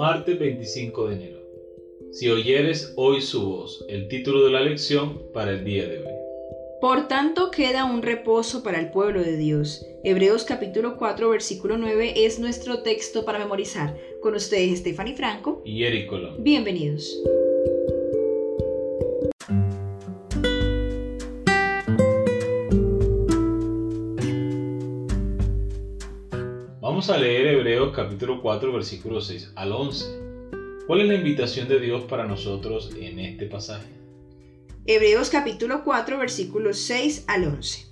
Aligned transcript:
Martes 0.00 0.38
25 0.38 1.08
de 1.08 1.14
enero. 1.14 1.40
Si 2.10 2.30
oyeres 2.30 2.94
hoy 2.96 3.20
su 3.20 3.46
voz, 3.46 3.84
el 3.86 4.08
título 4.08 4.46
de 4.46 4.50
la 4.50 4.62
lección 4.62 5.20
para 5.34 5.50
el 5.50 5.62
día 5.62 5.86
de 5.86 5.98
hoy. 5.98 6.14
Por 6.80 7.06
tanto 7.06 7.50
queda 7.50 7.84
un 7.84 8.00
reposo 8.00 8.62
para 8.62 8.80
el 8.80 8.90
pueblo 8.90 9.22
de 9.22 9.36
Dios. 9.36 9.84
Hebreos 10.02 10.44
capítulo 10.44 10.96
4 10.96 11.28
versículo 11.28 11.76
9 11.76 12.14
es 12.16 12.38
nuestro 12.38 12.82
texto 12.82 13.26
para 13.26 13.40
memorizar. 13.40 13.94
Con 14.22 14.34
ustedes 14.34 14.78
Stephanie 14.78 15.16
Franco 15.16 15.60
y 15.66 15.84
Eric 15.84 16.08
Colón. 16.08 16.42
Bienvenidos. 16.42 17.14
Vamos 27.00 27.16
a 27.16 27.16
leer 27.16 27.46
Hebreos 27.46 27.96
capítulo 27.96 28.42
4 28.42 28.74
versículo 28.74 29.22
6 29.22 29.52
al 29.56 29.72
11. 29.72 30.04
¿Cuál 30.86 31.00
es 31.00 31.08
la 31.08 31.14
invitación 31.14 31.66
de 31.66 31.80
Dios 31.80 32.04
para 32.04 32.26
nosotros 32.26 32.90
en 32.94 33.18
este 33.18 33.46
pasaje? 33.46 33.88
Hebreos 34.84 35.30
capítulo 35.30 35.82
4 35.82 36.18
versículos 36.18 36.78
6 36.80 37.24
al 37.26 37.44
11. 37.44 37.86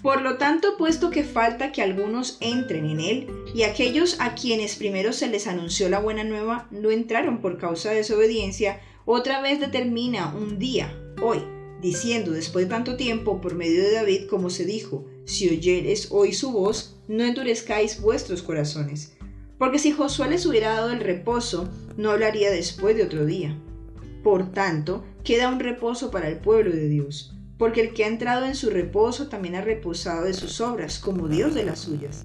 Por 0.00 0.22
lo 0.22 0.36
tanto, 0.36 0.76
puesto 0.78 1.10
que 1.10 1.24
falta 1.24 1.72
que 1.72 1.82
algunos 1.82 2.38
entren 2.40 2.88
en 2.88 3.00
él, 3.00 3.26
y 3.56 3.64
aquellos 3.64 4.20
a 4.20 4.36
quienes 4.36 4.76
primero 4.76 5.12
se 5.12 5.26
les 5.26 5.48
anunció 5.48 5.88
la 5.88 5.98
buena 5.98 6.22
nueva 6.22 6.68
no 6.70 6.92
entraron 6.92 7.40
por 7.40 7.58
causa 7.58 7.90
de 7.90 7.96
desobediencia, 7.96 8.80
otra 9.04 9.42
vez 9.42 9.58
determina 9.58 10.32
un 10.32 10.60
día, 10.60 10.96
hoy, 11.20 11.42
diciendo 11.82 12.30
después 12.30 12.66
de 12.66 12.70
tanto 12.70 12.96
tiempo 12.96 13.40
por 13.40 13.56
medio 13.56 13.82
de 13.82 13.94
David, 13.94 14.28
como 14.28 14.48
se 14.48 14.64
dijo, 14.64 15.06
si 15.28 15.46
oyeres 15.50 16.08
hoy 16.10 16.32
su 16.32 16.52
voz, 16.52 16.96
no 17.06 17.22
endurezcáis 17.22 18.00
vuestros 18.00 18.40
corazones. 18.40 19.14
Porque 19.58 19.78
si 19.78 19.92
Josué 19.92 20.30
les 20.30 20.46
hubiera 20.46 20.70
dado 20.72 20.90
el 20.90 21.00
reposo, 21.00 21.68
no 21.98 22.10
hablaría 22.10 22.50
después 22.50 22.96
de 22.96 23.02
otro 23.02 23.26
día. 23.26 23.54
Por 24.24 24.52
tanto, 24.52 25.04
queda 25.24 25.50
un 25.50 25.60
reposo 25.60 26.10
para 26.10 26.28
el 26.28 26.38
pueblo 26.38 26.70
de 26.70 26.88
Dios, 26.88 27.36
porque 27.58 27.82
el 27.82 27.92
que 27.92 28.04
ha 28.04 28.08
entrado 28.08 28.46
en 28.46 28.54
su 28.54 28.70
reposo 28.70 29.28
también 29.28 29.54
ha 29.54 29.60
reposado 29.60 30.24
de 30.24 30.32
sus 30.32 30.62
obras, 30.62 30.98
como 30.98 31.28
Dios 31.28 31.54
de 31.54 31.66
las 31.66 31.80
suyas. 31.80 32.24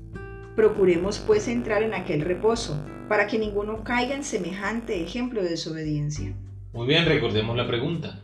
Procuremos 0.56 1.20
pues 1.20 1.50
entrar 1.50 1.84
en 1.84 1.94
aquel 1.94 2.22
reposo, 2.22 2.80
para 3.10 3.28
que 3.28 3.38
ninguno 3.38 3.84
caiga 3.84 4.16
en 4.16 4.24
semejante 4.24 5.04
ejemplo 5.04 5.44
de 5.44 5.50
desobediencia. 5.50 6.34
Muy 6.72 6.88
bien, 6.88 7.06
recordemos 7.06 7.58
la 7.58 7.68
pregunta. 7.68 8.24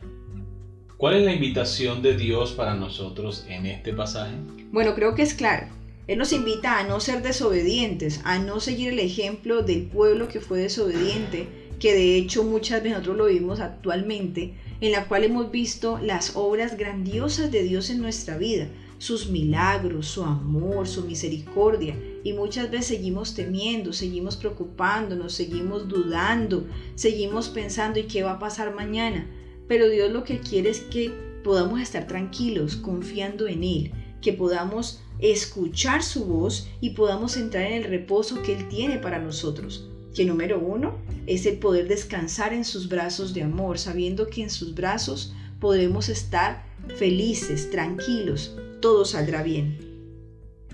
¿Cuál 0.99 1.15
es 1.15 1.23
la 1.23 1.31
invitación 1.31 2.01
de 2.01 2.17
Dios 2.17 2.51
para 2.51 2.75
nosotros 2.75 3.45
en 3.47 3.65
este 3.65 3.93
pasaje? 3.93 4.35
Bueno, 4.69 4.95
creo 4.95 5.15
que 5.15 5.21
es 5.21 5.33
claro. 5.33 5.67
Él 6.07 6.17
nos 6.17 6.33
invita 6.33 6.77
a 6.77 6.83
no 6.83 6.99
ser 6.99 7.21
desobedientes, 7.21 8.19
a 8.25 8.37
no 8.37 8.59
seguir 8.59 8.89
el 8.89 8.99
ejemplo 8.99 9.63
del 9.63 9.83
pueblo 9.83 10.27
que 10.27 10.41
fue 10.41 10.59
desobediente, 10.59 11.47
que 11.79 11.93
de 11.93 12.17
hecho 12.17 12.43
muchas 12.43 12.83
veces 12.83 12.97
nosotros 12.97 13.15
lo 13.15 13.25
vimos 13.27 13.61
actualmente, 13.61 14.55
en 14.81 14.91
la 14.91 15.07
cual 15.07 15.23
hemos 15.23 15.51
visto 15.51 15.99
las 15.99 16.35
obras 16.35 16.75
grandiosas 16.75 17.49
de 17.49 17.63
Dios 17.63 17.89
en 17.89 18.01
nuestra 18.01 18.37
vida, 18.37 18.67
sus 18.97 19.29
milagros, 19.29 20.05
su 20.05 20.25
amor, 20.25 20.85
su 20.85 21.05
misericordia, 21.05 21.95
y 22.25 22.33
muchas 22.33 22.69
veces 22.71 22.87
seguimos 22.87 23.35
temiendo, 23.35 23.93
seguimos 23.93 24.35
preocupándonos, 24.35 25.31
seguimos 25.31 25.87
dudando, 25.87 26.67
seguimos 26.95 27.47
pensando 27.47 28.01
¿y 28.01 28.03
qué 28.03 28.21
va 28.21 28.33
a 28.33 28.39
pasar 28.39 28.75
mañana? 28.75 29.29
Pero 29.69 29.87
Dios 29.87 30.11
lo 30.11 30.25
que 30.25 30.39
quiere 30.39 30.71
es 30.71 30.81
que 30.81 31.11
podamos 31.43 31.79
estar 31.79 32.07
tranquilos, 32.07 32.75
confiando 32.75 33.47
en 33.47 33.63
Él, 33.63 33.91
que 34.19 34.33
podamos 34.33 35.01
escuchar 35.19 36.03
su 36.03 36.25
voz 36.25 36.67
y 36.81 36.89
podamos 36.91 37.37
entrar 37.37 37.65
en 37.65 37.73
el 37.73 37.83
reposo 37.85 38.41
que 38.41 38.57
Él 38.57 38.67
tiene 38.67 38.97
para 38.97 39.19
nosotros. 39.19 39.87
Que 40.13 40.25
número 40.25 40.59
uno 40.59 40.97
es 41.27 41.45
el 41.45 41.59
poder 41.59 41.87
descansar 41.87 42.51
en 42.51 42.65
sus 42.65 42.89
brazos 42.89 43.33
de 43.33 43.43
amor, 43.43 43.77
sabiendo 43.77 44.27
que 44.27 44.41
en 44.41 44.49
sus 44.49 44.73
brazos 44.73 45.33
podremos 45.59 46.09
estar 46.09 46.65
felices, 46.97 47.69
tranquilos, 47.69 48.57
todo 48.81 49.05
saldrá 49.05 49.43
bien. 49.43 49.77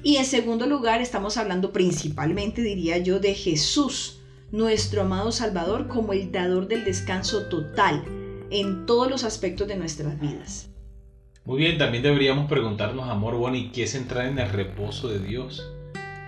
Y 0.03 0.17
en 0.17 0.25
segundo 0.25 0.67
lugar 0.67 1.01
estamos 1.01 1.35
hablando 1.35 1.73
principalmente, 1.73 2.62
diría 2.62 3.00
yo, 3.00 3.19
de 3.19 3.33
Jesús, 3.33 4.19
nuestro 4.51 5.01
amado 5.01 5.33
Salvador, 5.33 5.88
como 5.88 6.13
el 6.13 6.31
dador 6.31 6.67
del 6.67 6.85
descanso 6.85 7.47
total, 7.47 8.06
en 8.51 8.85
todos 8.85 9.09
los 9.09 9.23
aspectos 9.23 9.67
de 9.67 9.75
nuestras 9.75 10.19
vidas. 10.19 10.69
Muy 11.45 11.59
bien, 11.59 11.78
también 11.78 12.03
deberíamos 12.03 12.50
preguntarnos, 12.50 13.07
amor 13.07 13.56
¿y 13.56 13.69
qué 13.69 13.83
es 13.83 13.94
entrar 13.94 14.25
en 14.25 14.39
el 14.39 14.50
reposo 14.50 15.07
de 15.09 15.19
Dios? 15.19 15.72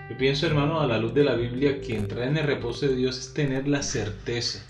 Yo 0.08 0.16
pienso, 0.16 0.46
hermano, 0.46 0.80
a 0.80 0.86
la 0.86 0.98
luz 0.98 1.12
de 1.12 1.24
la 1.24 1.34
Biblia, 1.34 1.80
que 1.80 1.96
entrar 1.96 2.28
en 2.28 2.36
el 2.36 2.46
reposo 2.46 2.86
de 2.86 2.94
Dios 2.94 3.18
es 3.18 3.34
tener 3.34 3.66
la 3.66 3.82
certeza 3.82 4.64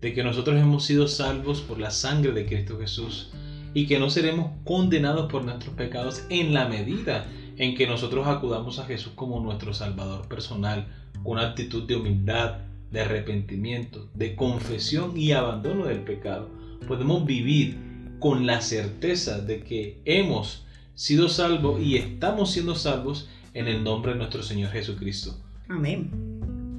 de 0.00 0.14
que 0.14 0.24
nosotros 0.24 0.58
hemos 0.58 0.84
sido 0.84 1.06
salvos 1.08 1.60
por 1.60 1.78
la 1.78 1.90
sangre 1.90 2.32
de 2.32 2.46
Cristo 2.46 2.78
Jesús 2.78 3.32
y 3.74 3.86
que 3.86 3.98
no 3.98 4.10
seremos 4.10 4.50
condenados 4.64 5.30
por 5.30 5.44
nuestros 5.44 5.74
pecados 5.74 6.24
en 6.30 6.54
la 6.54 6.66
medida 6.68 7.26
en 7.58 7.74
que 7.76 7.86
nosotros 7.86 8.26
acudamos 8.26 8.78
a 8.78 8.86
Jesús 8.86 9.12
como 9.14 9.40
nuestro 9.40 9.74
Salvador 9.74 10.26
personal, 10.26 10.86
con 11.22 11.32
una 11.38 11.48
actitud 11.48 11.84
de 11.84 11.96
humildad, 11.96 12.60
de 12.90 13.02
arrepentimiento, 13.02 14.08
de 14.14 14.34
confesión 14.34 15.16
y 15.16 15.32
abandono 15.32 15.84
del 15.84 16.00
pecado 16.00 16.61
podemos 16.82 17.24
vivir 17.24 17.76
con 18.18 18.46
la 18.46 18.60
certeza 18.60 19.40
de 19.40 19.64
que 19.64 20.00
hemos 20.04 20.64
sido 20.94 21.28
salvos 21.28 21.80
y 21.80 21.96
estamos 21.96 22.52
siendo 22.52 22.74
salvos 22.74 23.28
en 23.54 23.68
el 23.68 23.82
nombre 23.82 24.12
de 24.12 24.18
nuestro 24.18 24.42
Señor 24.42 24.70
Jesucristo. 24.70 25.36
Amén. 25.68 26.10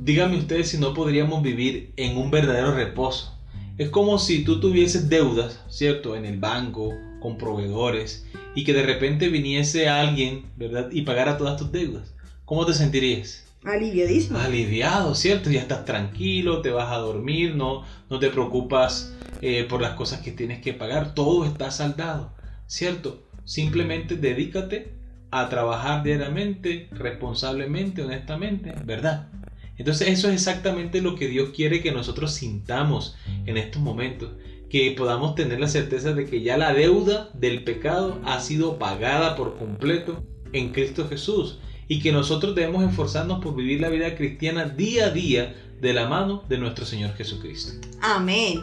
Díganme 0.04 0.38
ustedes 0.38 0.70
si 0.70 0.78
no 0.78 0.94
podríamos 0.94 1.42
vivir 1.42 1.94
en 1.98 2.18
un 2.18 2.30
verdadero 2.32 2.76
reposo. 2.76 3.38
Es 3.78 3.90
como 3.90 4.20
si 4.20 4.44
tú 4.44 4.60
tuvieses 4.60 5.10
deudas, 5.10 5.60
¿cierto? 5.70 6.16
En 6.16 6.26
el 6.26 6.40
banco, 6.40 6.94
con 7.22 7.38
proveedores, 7.38 8.26
y 8.54 8.64
que 8.66 8.74
de 8.74 8.84
repente 8.84 9.30
viniese 9.30 9.90
alguien, 9.90 10.46
¿verdad? 10.58 10.92
Y 10.92 11.02
pagara 11.02 11.38
todas 11.38 11.58
tus 11.58 11.72
deudas. 11.72 12.14
¿Cómo 12.46 12.66
te 12.66 12.74
sentirías? 12.74 13.46
Aliviadísimo. 13.66 14.40
Aliviado, 14.40 15.16
¿cierto? 15.16 15.50
Ya 15.50 15.62
estás 15.62 15.86
tranquilo, 15.86 16.62
te 16.62 16.72
vas 16.72 16.92
a 16.92 16.98
dormir, 16.98 17.56
no, 17.56 17.84
no 18.10 18.20
te 18.20 18.30
preocupas 18.30 19.14
eh, 19.42 19.66
por 19.70 19.82
las 19.82 19.94
cosas 19.94 20.22
que 20.22 20.32
tienes 20.32 20.62
que 20.62 20.74
pagar, 20.74 21.14
todo 21.14 21.46
está 21.46 21.72
saldado, 21.72 22.34
¿cierto? 22.68 23.24
Simplemente 23.46 24.16
dedícate 24.16 24.94
a 25.32 25.50
trabajar 25.50 26.04
diariamente, 26.04 26.90
responsablemente, 26.92 28.04
honestamente, 28.04 28.74
¿verdad? 28.86 29.30
Entonces 29.78 30.10
eso 30.10 30.28
es 30.28 30.36
exactamente 30.36 31.02
lo 31.02 31.16
que 31.16 31.28
Dios 31.28 31.50
quiere 31.56 31.82
que 31.82 31.92
nosotros 31.92 32.34
sintamos 32.34 33.18
en 33.46 33.58
estos 33.58 33.82
momentos, 33.82 34.32
que 34.70 34.92
podamos 34.92 35.36
tener 35.36 35.60
la 35.60 35.68
certeza 35.68 36.14
de 36.14 36.26
que 36.26 36.42
ya 36.42 36.58
la 36.58 36.74
deuda 36.74 37.30
del 37.34 37.64
pecado 37.64 38.20
ha 38.26 38.40
sido 38.40 38.78
pagada 38.78 39.36
por 39.36 39.58
completo 39.58 40.24
en 40.52 40.72
Cristo 40.72 41.08
Jesús 41.08 41.60
y 41.88 42.02
que 42.02 42.12
nosotros 42.12 42.56
debemos 42.56 42.84
esforzarnos 42.88 43.44
por 43.44 43.56
vivir 43.56 43.82
la 43.82 43.90
vida 43.90 44.16
cristiana 44.16 44.66
día 44.66 45.08
a 45.08 45.10
día 45.10 45.56
de 45.82 45.94
la 45.94 46.08
mano 46.08 46.44
de 46.48 46.58
nuestro 46.58 46.86
Señor 46.86 47.14
Jesucristo. 47.16 47.88
Amén. 48.02 48.62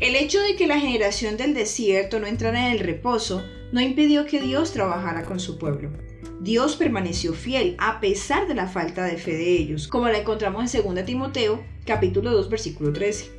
El 0.00 0.16
hecho 0.16 0.40
de 0.40 0.56
que 0.56 0.66
la 0.66 0.80
generación 0.80 1.36
del 1.36 1.54
desierto 1.54 2.18
no 2.18 2.26
entrara 2.26 2.66
en 2.66 2.72
el 2.72 2.80
reposo 2.80 3.44
no 3.72 3.80
impidió 3.80 4.26
que 4.26 4.40
Dios 4.40 4.72
trabajara 4.72 5.24
con 5.24 5.38
su 5.38 5.58
pueblo. 5.58 5.90
Dios 6.40 6.76
permaneció 6.76 7.32
fiel 7.32 7.76
a 7.78 8.00
pesar 8.00 8.48
de 8.48 8.54
la 8.54 8.66
falta 8.66 9.04
de 9.04 9.16
fe 9.16 9.36
de 9.36 9.52
ellos, 9.52 9.88
como 9.88 10.08
la 10.08 10.18
encontramos 10.18 10.74
en 10.74 10.94
2 10.94 11.04
Timoteo 11.04 11.64
capítulo 11.86 12.32
2 12.32 12.48
versículo 12.50 12.92
13. 12.92 13.30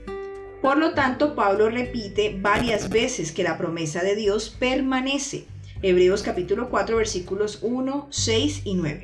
Por 0.61 0.77
lo 0.77 0.93
tanto, 0.93 1.35
Pablo 1.35 1.69
repite 1.69 2.37
varias 2.41 2.89
veces 2.89 3.31
que 3.31 3.43
la 3.43 3.57
promesa 3.57 4.01
de 4.01 4.15
Dios 4.15 4.49
permanece 4.57 5.45
Hebreos 5.87 6.23
capítulo 6.23 6.71
4 6.71 6.97
versículos 6.97 7.59
1, 7.61 8.07
6 8.09 8.61
y 8.65 8.73
9. 8.73 9.03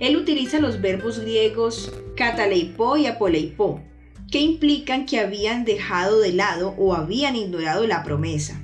Él 0.00 0.16
utiliza 0.16 0.60
los 0.60 0.80
verbos 0.80 1.20
griegos 1.20 1.92
kataleipo 2.16 2.96
y 2.96 3.04
apoleipo, 3.04 3.82
que 4.32 4.40
implican 4.40 5.04
que 5.04 5.20
habían 5.20 5.66
dejado 5.66 6.20
de 6.20 6.32
lado 6.32 6.74
o 6.78 6.94
habían 6.94 7.36
ignorado 7.36 7.86
la 7.86 8.02
promesa. 8.02 8.58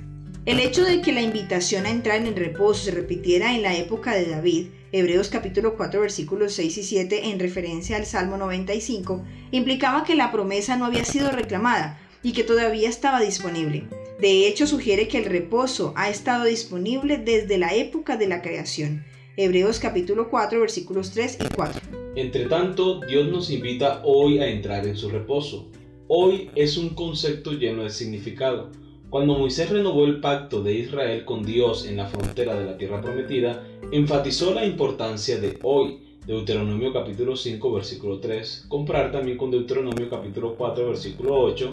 El 0.47 0.59
hecho 0.59 0.83
de 0.83 1.03
que 1.03 1.11
la 1.11 1.21
invitación 1.21 1.85
a 1.85 1.91
entrar 1.91 2.25
en 2.25 2.35
reposo 2.35 2.85
se 2.85 2.91
repitiera 2.91 3.53
en 3.53 3.61
la 3.61 3.77
época 3.77 4.15
de 4.15 4.25
David, 4.25 4.69
Hebreos 4.91 5.29
capítulo 5.29 5.77
4 5.77 6.01
versículos 6.01 6.53
6 6.53 6.79
y 6.79 6.83
7 6.83 7.29
en 7.29 7.39
referencia 7.39 7.97
al 7.97 8.07
Salmo 8.07 8.35
95, 8.37 9.23
implicaba 9.51 10.05
que 10.05 10.15
la 10.15 10.31
promesa 10.31 10.75
no 10.75 10.85
había 10.85 11.05
sido 11.05 11.29
reclamada 11.31 11.99
y 12.23 12.33
que 12.33 12.43
todavía 12.43 12.89
estaba 12.89 13.21
disponible. 13.21 13.83
De 14.19 14.47
hecho, 14.47 14.67
sugiere 14.67 15.07
que 15.07 15.17
el 15.17 15.25
reposo 15.25 15.93
ha 15.95 16.09
estado 16.09 16.45
disponible 16.45 17.17
desde 17.17 17.57
la 17.57 17.73
época 17.73 18.15
de 18.15 18.27
la 18.27 18.41
creación. 18.41 19.03
Hebreos 19.35 19.79
capítulo 19.79 20.29
4 20.29 20.59
versículos 20.59 21.11
3 21.11 21.39
y 21.41 21.55
4. 21.55 21.81
Entre 22.15 22.45
tanto, 22.45 22.99
Dios 23.01 23.27
nos 23.27 23.49
invita 23.49 24.01
hoy 24.05 24.37
a 24.39 24.47
entrar 24.47 24.85
en 24.85 24.95
su 24.95 25.09
reposo. 25.09 25.67
Hoy 26.07 26.51
es 26.55 26.77
un 26.77 26.89
concepto 26.89 27.53
lleno 27.53 27.83
de 27.83 27.89
significado. 27.89 28.69
Cuando 29.09 29.37
Moisés 29.37 29.71
renovó 29.71 30.05
el 30.05 30.19
pacto 30.19 30.61
de 30.61 30.73
Israel 30.73 31.25
con 31.25 31.43
Dios 31.43 31.87
en 31.87 31.97
la 31.97 32.07
frontera 32.07 32.55
de 32.55 32.65
la 32.65 32.77
tierra 32.77 33.01
prometida, 33.01 33.63
enfatizó 33.91 34.53
la 34.53 34.65
importancia 34.65 35.39
de 35.39 35.57
hoy, 35.63 35.99
Deuteronomio 36.25 36.93
capítulo 36.93 37.35
5 37.35 37.73
versículo 37.73 38.19
3, 38.19 38.65
comprar 38.69 39.11
también 39.11 39.37
con 39.37 39.51
Deuteronomio 39.51 40.09
capítulo 40.09 40.55
4 40.55 40.87
versículo 40.87 41.39
8, 41.39 41.69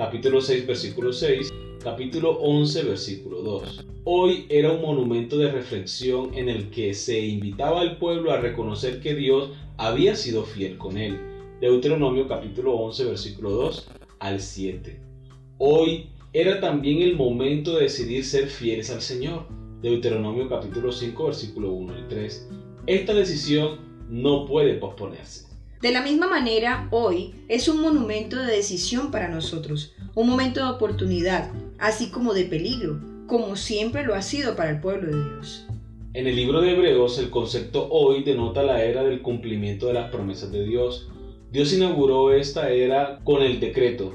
capítulo 0.00 0.40
6 0.40 0.66
versículo 0.66 1.12
6, 1.12 1.52
capítulo 1.84 2.30
11 2.38 2.84
versículo 2.84 3.42
2. 3.42 3.86
Hoy 4.04 4.46
era 4.48 4.72
un 4.72 4.80
monumento 4.80 5.36
de 5.36 5.52
reflexión 5.52 6.32
en 6.32 6.48
el 6.48 6.70
que 6.70 6.94
se 6.94 7.20
invitaba 7.20 7.82
al 7.82 7.98
pueblo 7.98 8.32
a 8.32 8.38
reconocer 8.38 9.02
que 9.02 9.14
Dios 9.14 9.50
había 9.76 10.16
sido 10.16 10.44
fiel 10.44 10.78
con 10.78 10.96
él. 10.96 11.20
Deuteronomio 11.60 12.26
capítulo 12.26 12.76
11 12.76 13.04
versículo 13.04 13.50
2 13.50 13.90
al 14.20 14.40
7. 14.40 14.98
Hoy 15.58 16.06
era 16.32 16.60
también 16.60 17.02
el 17.02 17.14
momento 17.14 17.76
de 17.76 17.82
decidir 17.82 18.24
ser 18.24 18.46
fieles 18.46 18.90
al 18.90 19.02
Señor. 19.02 19.48
Deuteronomio 19.82 20.48
capítulo 20.48 20.92
5 20.92 21.26
versículo 21.26 21.72
1 21.72 21.92
y 21.98 22.08
3. 22.08 22.48
Esta 22.86 23.12
decisión 23.12 23.80
no 24.08 24.46
puede 24.46 24.76
posponerse. 24.76 25.49
De 25.80 25.92
la 25.92 26.02
misma 26.02 26.28
manera, 26.28 26.88
hoy 26.90 27.32
es 27.48 27.66
un 27.66 27.80
monumento 27.80 28.36
de 28.36 28.52
decisión 28.52 29.10
para 29.10 29.28
nosotros, 29.28 29.94
un 30.14 30.28
momento 30.28 30.60
de 30.60 30.70
oportunidad, 30.70 31.50
así 31.78 32.10
como 32.10 32.34
de 32.34 32.44
peligro, 32.44 33.00
como 33.26 33.56
siempre 33.56 34.04
lo 34.04 34.14
ha 34.14 34.20
sido 34.20 34.56
para 34.56 34.68
el 34.68 34.80
pueblo 34.82 35.10
de 35.10 35.24
Dios. 35.24 35.66
En 36.12 36.26
el 36.26 36.36
libro 36.36 36.60
de 36.60 36.72
Hebreos, 36.72 37.18
el 37.18 37.30
concepto 37.30 37.88
hoy 37.88 38.22
denota 38.24 38.62
la 38.62 38.84
era 38.84 39.02
del 39.04 39.22
cumplimiento 39.22 39.86
de 39.86 39.94
las 39.94 40.10
promesas 40.10 40.52
de 40.52 40.64
Dios. 40.64 41.08
Dios 41.50 41.72
inauguró 41.72 42.30
esta 42.34 42.68
era 42.68 43.18
con 43.24 43.40
el 43.40 43.58
decreto, 43.58 44.12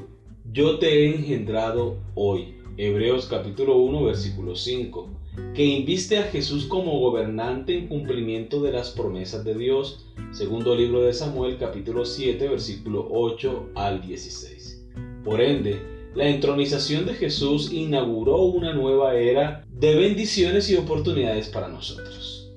yo 0.54 0.78
te 0.78 0.88
he 0.88 1.16
engendrado 1.16 1.98
hoy. 2.14 2.58
Hebreos 2.78 3.26
capítulo 3.26 3.78
1 3.78 4.04
versículo 4.04 4.56
5 4.56 5.10
que 5.54 5.66
inviste 5.66 6.18
a 6.18 6.24
Jesús 6.24 6.66
como 6.66 7.00
gobernante 7.00 7.78
en 7.78 7.88
cumplimiento 7.88 8.62
de 8.62 8.72
las 8.72 8.92
promesas 8.92 9.44
de 9.44 9.56
Dios, 9.56 10.05
segundo 10.36 10.76
libro 10.76 11.02
de 11.04 11.14
Samuel 11.14 11.58
capítulo 11.58 12.04
7 12.04 12.50
versículo 12.50 13.08
8 13.10 13.70
al 13.74 14.06
16. 14.06 14.84
Por 15.24 15.40
ende, 15.40 15.82
la 16.14 16.28
entronización 16.28 17.06
de 17.06 17.14
Jesús 17.14 17.72
inauguró 17.72 18.42
una 18.42 18.74
nueva 18.74 19.16
era 19.16 19.66
de 19.70 19.96
bendiciones 19.96 20.70
y 20.70 20.76
oportunidades 20.76 21.48
para 21.48 21.70
nosotros. 21.70 22.52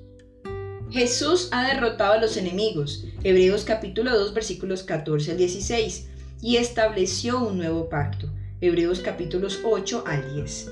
Jesús 0.91 1.47
ha 1.53 1.69
derrotado 1.69 2.13
a 2.13 2.19
los 2.19 2.35
enemigos, 2.35 3.05
Hebreos 3.23 3.63
capítulo 3.63 4.11
2 4.13 4.33
versículos 4.33 4.83
14 4.83 5.31
al 5.31 5.37
16, 5.37 6.09
y 6.41 6.57
estableció 6.57 7.39
un 7.39 7.59
nuevo 7.59 7.87
pacto, 7.87 8.27
Hebreos 8.59 8.99
capítulos 8.99 9.61
8 9.63 10.03
al 10.05 10.33
10. 10.33 10.71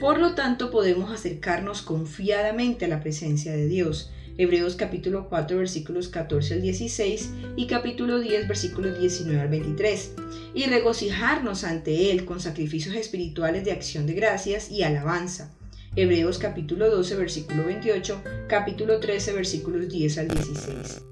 Por 0.00 0.18
lo 0.18 0.34
tanto, 0.34 0.72
podemos 0.72 1.12
acercarnos 1.12 1.82
confiadamente 1.82 2.86
a 2.86 2.88
la 2.88 3.00
presencia 3.00 3.52
de 3.52 3.68
Dios. 3.68 4.10
Hebreos 4.38 4.76
capítulo 4.76 5.28
4 5.28 5.58
versículos 5.58 6.08
14 6.08 6.54
al 6.54 6.62
16 6.62 7.30
y 7.56 7.66
capítulo 7.66 8.20
10 8.20 8.48
versículos 8.48 8.98
19 8.98 9.40
al 9.40 9.48
23 9.48 10.12
y 10.54 10.64
regocijarnos 10.64 11.64
ante 11.64 12.10
Él 12.10 12.24
con 12.24 12.40
sacrificios 12.40 12.94
espirituales 12.94 13.64
de 13.64 13.72
acción 13.72 14.06
de 14.06 14.14
gracias 14.14 14.70
y 14.70 14.82
alabanza. 14.82 15.54
Hebreos 15.96 16.38
capítulo 16.38 16.88
12 16.90 17.16
versículo 17.16 17.64
28, 17.66 18.22
capítulo 18.48 19.00
13 19.00 19.32
versículos 19.32 19.88
10 19.88 20.18
al 20.18 20.28
16. 20.28 21.02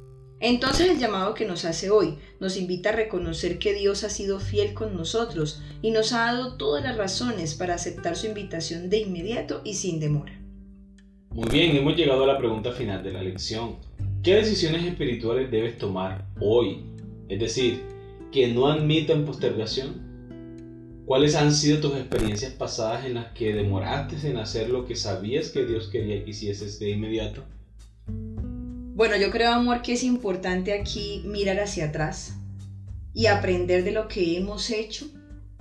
Entonces 0.41 0.89
el 0.89 0.99
llamado 0.99 1.35
que 1.35 1.47
nos 1.47 1.65
hace 1.65 1.91
hoy 1.91 2.17
nos 2.39 2.57
invita 2.57 2.91
a 2.91 2.93
reconocer 2.93 3.59
que 3.59 3.75
Dios 3.75 4.05
ha 4.05 4.11
sido 4.11 4.39
fiel 4.39 4.73
con 4.73 4.97
nosotros 4.97 5.61
y 5.83 5.91
nos 5.91 6.13
ha 6.13 6.27
dado 6.27 6.55
todas 6.55 6.85
las 6.85 6.97
razones 6.97 7.55
para 7.55 7.75
aceptar 7.75 8.17
su 8.17 8.27
invitación 8.27 8.89
de 8.89 8.99
inmediato 8.99 9.63
y 9.65 9.75
sin 9.75 9.99
demora. 9.99 10.39
Muy 11.31 11.49
bien, 11.51 11.77
hemos 11.77 11.95
llegado 11.95 12.25
a 12.25 12.27
la 12.27 12.39
pregunta 12.39 12.73
final 12.73 13.03
de 13.03 13.13
la 13.13 13.23
lección. 13.23 13.77
¿Qué 14.23 14.35
decisiones 14.35 14.85
espirituales 14.85 15.51
debes 15.51 15.77
tomar 15.79 16.27
hoy? 16.41 16.85
Es 17.29 17.39
decir, 17.39 17.83
que 18.33 18.49
no 18.49 18.67
admitan 18.69 19.25
postergación. 19.25 20.09
¿Cuáles 21.05 21.35
han 21.35 21.53
sido 21.53 21.81
tus 21.81 21.95
experiencias 21.97 22.53
pasadas 22.53 23.05
en 23.05 23.15
las 23.15 23.33
que 23.33 23.53
demoraste 23.53 24.29
en 24.29 24.39
hacer 24.39 24.71
lo 24.71 24.87
que 24.87 24.97
sabías 24.97 25.51
que 25.51 25.65
Dios 25.65 25.89
quería 25.89 26.25
que 26.25 26.31
hicieses 26.31 26.79
de 26.79 26.91
inmediato? 26.91 27.45
Bueno, 28.95 29.17
yo 29.17 29.31
creo, 29.31 29.53
amor, 29.53 29.83
que 29.83 29.93
es 29.93 30.03
importante 30.03 30.73
aquí 30.73 31.23
mirar 31.27 31.61
hacia 31.61 31.87
atrás 31.87 32.37
y 33.15 33.27
aprender 33.27 33.85
de 33.85 33.93
lo 33.93 34.09
que 34.09 34.37
hemos 34.37 34.71
hecho 34.71 35.07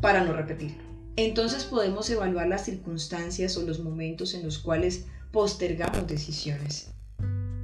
para 0.02 0.24
no 0.24 0.34
repetirlo. 0.34 0.84
Entonces 1.18 1.66
podemos 1.66 2.10
evaluar 2.10 2.48
las 2.48 2.66
circunstancias 2.66 3.58
o 3.58 3.64
los 3.64 3.80
momentos 3.80 4.34
en 4.34 4.44
los 4.44 4.60
cuales 4.60 5.06
postergamos 5.32 6.08
decisiones. 6.08 6.92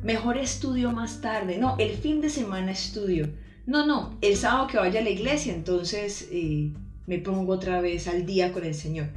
Mejor 0.04 0.38
estudio 0.38 0.92
más 0.92 1.22
tarde. 1.22 1.58
No, 1.58 1.76
el 1.80 1.92
fin 1.92 2.22
de 2.22 2.30
semana 2.30 2.72
estudio. 2.72 3.30
No, 3.66 3.86
no, 3.86 4.18
el 4.22 4.36
sábado 4.36 4.68
que 4.68 4.78
vaya 4.78 5.00
a 5.00 5.04
la 5.04 5.10
iglesia, 5.10 5.54
entonces 5.54 6.28
eh, 6.32 6.74
me 7.08 7.20
pongo 7.20 7.54
otra 7.54 7.80
vez 7.80 8.08
al 8.08 8.26
día 8.26 8.52
con 8.52 8.66
el 8.66 8.76
Señor. 8.76 9.08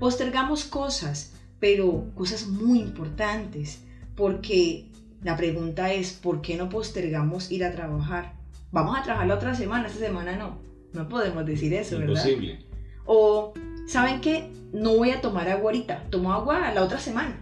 Postergamos 0.00 0.64
cosas, 0.64 1.34
pero 1.60 2.10
cosas 2.16 2.48
muy 2.48 2.80
importantes, 2.80 3.82
porque 4.16 4.86
la 5.22 5.36
pregunta 5.36 5.92
es, 5.92 6.12
¿por 6.12 6.42
qué 6.42 6.56
no 6.56 6.68
postergamos 6.68 7.52
ir 7.52 7.64
a 7.64 7.70
trabajar? 7.70 8.32
Vamos 8.72 8.98
a 8.98 9.02
trabajar 9.04 9.28
la 9.28 9.34
otra 9.36 9.54
semana, 9.54 9.86
esta 9.86 10.00
semana 10.00 10.36
no. 10.36 10.58
No 10.92 11.08
podemos 11.08 11.46
decir 11.46 11.72
eso, 11.72 11.98
¿verdad? 11.98 12.14
Imposible. 12.16 12.58
O, 13.06 13.54
¿saben 13.86 14.20
qué? 14.20 14.50
No 14.72 14.96
voy 14.96 15.10
a 15.10 15.20
tomar 15.20 15.48
agua 15.48 15.70
ahorita, 15.70 16.04
tomo 16.10 16.32
agua 16.32 16.72
la 16.72 16.82
otra 16.82 16.98
semana. 16.98 17.38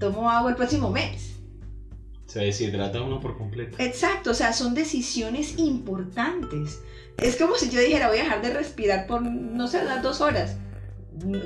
Tomo 0.00 0.30
agua 0.30 0.50
el 0.50 0.56
próximo 0.56 0.90
mes. 0.90 1.36
Se 2.26 2.40
deshidrata 2.40 3.02
uno 3.02 3.20
por 3.20 3.36
completo. 3.36 3.76
Exacto, 3.78 4.30
o 4.30 4.34
sea, 4.34 4.52
son 4.52 4.74
decisiones 4.74 5.58
importantes. 5.58 6.80
Es 7.18 7.36
como 7.36 7.56
si 7.56 7.68
yo 7.68 7.80
dijera, 7.80 8.08
voy 8.08 8.18
a 8.18 8.22
dejar 8.22 8.40
de 8.40 8.54
respirar 8.54 9.06
por, 9.06 9.20
no 9.20 9.68
sé, 9.68 9.82
unas 9.82 10.02
dos 10.02 10.20
horas. 10.22 10.56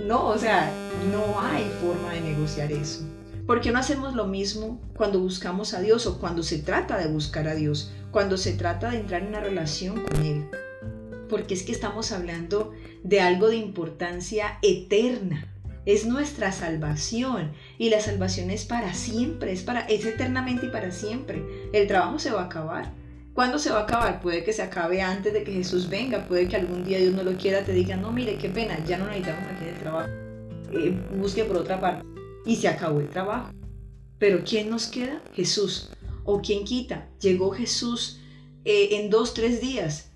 No, 0.07 0.29
o 0.29 0.39
sea, 0.39 0.71
no 1.11 1.41
hay 1.41 1.65
forma 1.83 2.13
de 2.13 2.21
negociar 2.21 2.71
eso. 2.71 3.01
¿Por 3.45 3.61
qué 3.61 3.73
no 3.73 3.79
hacemos 3.81 4.15
lo 4.15 4.27
mismo 4.27 4.81
cuando 4.97 5.19
buscamos 5.19 5.75
a 5.75 5.81
Dios 5.81 6.07
o 6.07 6.21
cuando 6.21 6.43
se 6.45 6.59
trata 6.59 6.97
de 6.97 7.09
buscar 7.09 7.49
a 7.49 7.55
Dios, 7.55 7.93
cuando 8.13 8.37
se 8.37 8.53
trata 8.53 8.91
de 8.91 8.99
entrar 9.01 9.23
en 9.23 9.29
una 9.29 9.41
relación 9.41 10.01
con 10.01 10.25
Él? 10.25 10.49
Porque 11.29 11.55
es 11.55 11.65
que 11.65 11.73
estamos 11.73 12.13
hablando 12.13 12.73
de 13.03 13.21
algo 13.21 13.49
de 13.49 13.57
importancia 13.57 14.59
eterna. 14.63 15.54
Es 15.87 16.07
nuestra 16.07 16.53
salvación 16.53 17.53
y 17.79 17.91
la 17.91 18.01
salvación 18.01 18.51
es 18.51 18.65
para 18.65 18.95
siempre, 18.95 19.53
es, 19.53 19.63
para, 19.63 19.81
es 19.81 20.05
eternamente 20.07 20.67
y 20.67 20.71
para 20.71 20.91
siempre. 20.91 21.43
El 21.73 21.87
trabajo 21.87 22.19
se 22.19 22.31
va 22.31 22.43
a 22.43 22.47
acabar. 22.47 22.93
¿Cuándo 23.35 23.59
se 23.59 23.71
va 23.71 23.81
a 23.81 23.83
acabar? 23.83 24.21
Puede 24.21 24.45
que 24.45 24.53
se 24.53 24.63
acabe 24.63 25.03
antes 25.03 25.33
de 25.33 25.43
que 25.43 25.53
Jesús 25.53 25.89
venga, 25.89 26.25
puede 26.27 26.49
que 26.49 26.57
algún 26.57 26.85
día 26.85 26.99
Dios 26.99 27.15
no 27.15 27.25
lo 27.25 27.37
quiera, 27.37 27.65
te 27.65 27.73
diga, 27.73 27.97
no, 27.97 28.13
mire, 28.13 28.37
qué 28.37 28.49
pena, 28.49 28.79
ya 28.87 28.97
no 28.97 29.07
necesitamos 29.07 29.45
aquí 29.51 29.65
el 29.69 29.79
trabajo. 29.81 30.09
Eh, 30.73 30.99
busque 31.17 31.45
por 31.45 31.57
otra 31.57 31.81
parte 31.81 32.07
y 32.47 32.57
se 32.57 32.69
acabó 32.69 33.01
el 33.01 33.09
trabajo. 33.09 33.51
Pero 34.19 34.43
¿quién 34.45 34.71
nos 34.71 34.87
queda? 34.87 35.21
Jesús. 35.35 35.91
¿O 36.25 36.41
quién 36.41 36.65
quita? 36.65 37.09
Llegó 37.21 37.51
Jesús 37.51 38.21
eh, 38.65 38.91
en 38.93 39.11
dos, 39.11 39.35
tres 39.35 39.61
días. 39.61 40.11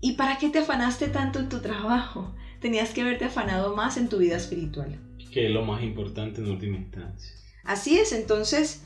¿Y 0.00 0.12
para 0.12 0.38
qué 0.38 0.48
te 0.48 0.58
afanaste 0.58 1.08
tanto 1.08 1.38
en 1.38 1.48
tu 1.48 1.60
trabajo? 1.60 2.34
Tenías 2.64 2.94
que 2.94 3.02
haberte 3.02 3.26
afanado 3.26 3.76
más 3.76 3.98
en 3.98 4.08
tu 4.08 4.16
vida 4.16 4.38
espiritual. 4.38 4.98
Que 5.30 5.48
es 5.48 5.52
lo 5.52 5.66
más 5.66 5.82
importante 5.82 6.40
en 6.40 6.48
última 6.48 6.78
instancia. 6.78 7.30
Así 7.62 7.98
es, 7.98 8.12
entonces, 8.12 8.80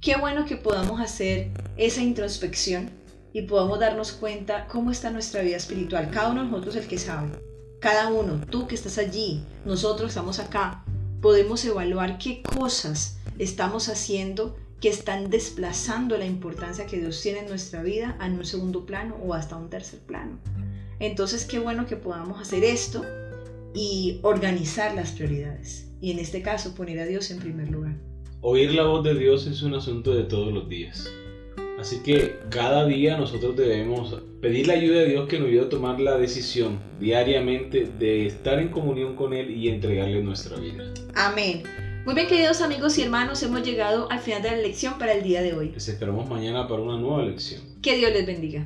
qué 0.00 0.16
bueno 0.16 0.44
que 0.44 0.54
podamos 0.54 1.00
hacer 1.00 1.50
esa 1.76 2.04
introspección 2.04 2.88
y 3.32 3.42
podamos 3.42 3.80
darnos 3.80 4.12
cuenta 4.12 4.68
cómo 4.68 4.92
está 4.92 5.10
nuestra 5.10 5.42
vida 5.42 5.56
espiritual. 5.56 6.08
Cada 6.12 6.28
uno 6.28 6.44
de 6.44 6.50
nosotros 6.50 6.76
el 6.76 6.86
que 6.86 6.98
sabe. 6.98 7.32
Cada 7.80 8.12
uno, 8.12 8.40
tú 8.48 8.68
que 8.68 8.76
estás 8.76 8.96
allí, 8.96 9.42
nosotros 9.64 10.10
estamos 10.10 10.38
acá, 10.38 10.84
podemos 11.20 11.64
evaluar 11.64 12.18
qué 12.18 12.44
cosas 12.44 13.18
estamos 13.40 13.88
haciendo 13.88 14.56
que 14.80 14.88
están 14.88 15.30
desplazando 15.30 16.16
la 16.16 16.26
importancia 16.26 16.86
que 16.86 17.00
Dios 17.00 17.20
tiene 17.20 17.40
en 17.40 17.48
nuestra 17.48 17.82
vida 17.82 18.16
a 18.20 18.26
un 18.26 18.44
segundo 18.44 18.86
plano 18.86 19.16
o 19.16 19.34
hasta 19.34 19.56
un 19.56 19.68
tercer 19.68 19.98
plano. 19.98 20.38
Entonces, 20.98 21.44
qué 21.44 21.58
bueno 21.58 21.86
que 21.86 21.96
podamos 21.96 22.40
hacer 22.40 22.64
esto 22.64 23.04
y 23.74 24.18
organizar 24.22 24.94
las 24.94 25.12
prioridades. 25.12 25.88
Y 26.00 26.10
en 26.10 26.18
este 26.18 26.42
caso, 26.42 26.74
poner 26.74 27.00
a 27.00 27.06
Dios 27.06 27.30
en 27.30 27.38
primer 27.38 27.70
lugar. 27.70 27.96
Oír 28.40 28.74
la 28.74 28.84
voz 28.84 29.04
de 29.04 29.14
Dios 29.14 29.46
es 29.46 29.62
un 29.62 29.74
asunto 29.74 30.14
de 30.14 30.24
todos 30.24 30.52
los 30.52 30.68
días. 30.68 31.10
Así 31.78 32.02
que 32.02 32.38
cada 32.48 32.86
día 32.86 33.18
nosotros 33.18 33.54
debemos 33.56 34.22
pedir 34.40 34.66
la 34.66 34.74
ayuda 34.74 35.00
de 35.00 35.08
Dios 35.08 35.28
que 35.28 35.38
nos 35.38 35.48
ayude 35.48 35.66
a 35.66 35.68
tomar 35.68 36.00
la 36.00 36.16
decisión 36.16 36.78
diariamente 36.98 37.86
de 37.98 38.26
estar 38.26 38.58
en 38.58 38.68
comunión 38.68 39.14
con 39.14 39.34
Él 39.34 39.50
y 39.50 39.68
entregarle 39.68 40.22
nuestra 40.22 40.56
vida. 40.58 40.84
Amén. 41.14 41.64
Muy 42.06 42.14
bien, 42.14 42.28
queridos 42.28 42.60
amigos 42.62 42.96
y 42.98 43.02
hermanos, 43.02 43.42
hemos 43.42 43.62
llegado 43.62 44.10
al 44.10 44.20
final 44.20 44.42
de 44.42 44.52
la 44.52 44.56
lección 44.58 44.96
para 44.98 45.12
el 45.12 45.22
día 45.22 45.42
de 45.42 45.52
hoy. 45.52 45.70
Les 45.72 45.88
esperamos 45.88 46.28
mañana 46.28 46.66
para 46.66 46.80
una 46.80 46.96
nueva 46.96 47.24
lección. 47.24 47.60
Que 47.82 47.96
Dios 47.96 48.12
les 48.12 48.24
bendiga. 48.26 48.64